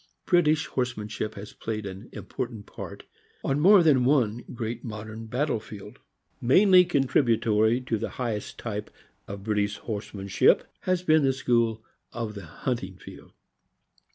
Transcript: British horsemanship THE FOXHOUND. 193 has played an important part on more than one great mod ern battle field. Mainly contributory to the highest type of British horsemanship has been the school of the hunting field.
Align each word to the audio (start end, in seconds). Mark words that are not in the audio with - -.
British 0.25 0.65
horsemanship 0.65 1.35
THE 1.35 1.41
FOXHOUND. 1.41 1.57
193 1.59 1.61
has 1.61 1.81
played 1.83 1.85
an 1.85 2.09
important 2.17 2.65
part 2.65 3.03
on 3.43 3.59
more 3.59 3.83
than 3.83 4.03
one 4.03 4.43
great 4.51 4.83
mod 4.83 5.07
ern 5.07 5.27
battle 5.27 5.59
field. 5.59 5.99
Mainly 6.41 6.85
contributory 6.85 7.79
to 7.81 7.99
the 7.99 8.09
highest 8.17 8.57
type 8.57 8.89
of 9.27 9.43
British 9.43 9.77
horsemanship 9.77 10.65
has 10.89 11.03
been 11.03 11.21
the 11.23 11.33
school 11.33 11.83
of 12.11 12.33
the 12.33 12.45
hunting 12.45 12.97
field. 12.97 13.33